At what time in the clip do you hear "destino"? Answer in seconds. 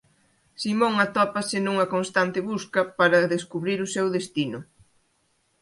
4.17-4.59